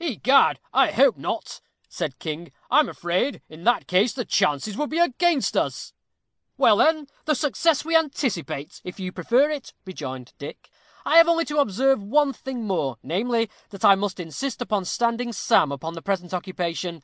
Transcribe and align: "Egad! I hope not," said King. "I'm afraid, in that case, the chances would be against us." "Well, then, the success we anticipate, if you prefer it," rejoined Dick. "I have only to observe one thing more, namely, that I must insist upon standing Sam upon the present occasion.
"Egad! 0.00 0.58
I 0.74 0.90
hope 0.90 1.16
not," 1.16 1.60
said 1.88 2.18
King. 2.18 2.50
"I'm 2.72 2.88
afraid, 2.88 3.40
in 3.48 3.62
that 3.62 3.86
case, 3.86 4.12
the 4.12 4.24
chances 4.24 4.76
would 4.76 4.90
be 4.90 4.98
against 4.98 5.56
us." 5.56 5.92
"Well, 6.58 6.78
then, 6.78 7.06
the 7.24 7.36
success 7.36 7.84
we 7.84 7.94
anticipate, 7.96 8.80
if 8.82 8.98
you 8.98 9.12
prefer 9.12 9.48
it," 9.48 9.74
rejoined 9.84 10.32
Dick. 10.38 10.70
"I 11.04 11.18
have 11.18 11.28
only 11.28 11.44
to 11.44 11.58
observe 11.60 12.02
one 12.02 12.32
thing 12.32 12.64
more, 12.66 12.96
namely, 13.04 13.48
that 13.70 13.84
I 13.84 13.94
must 13.94 14.18
insist 14.18 14.60
upon 14.60 14.86
standing 14.86 15.32
Sam 15.32 15.70
upon 15.70 15.94
the 15.94 16.02
present 16.02 16.32
occasion. 16.32 17.00